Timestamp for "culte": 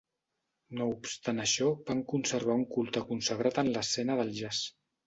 2.79-3.07